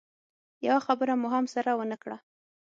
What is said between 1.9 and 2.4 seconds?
کړه.